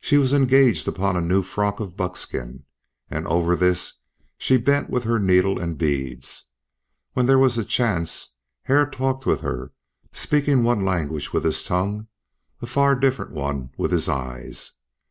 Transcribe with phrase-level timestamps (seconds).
[0.00, 2.64] She was engaged upon a new frock of buckskin,
[3.10, 3.98] and over this
[4.38, 6.48] she bent with her needle and beads.
[7.12, 9.72] When there was a chance Hare talked with her,
[10.10, 12.06] speaking one language with his tongue,
[12.62, 14.72] a far different one with his eyes.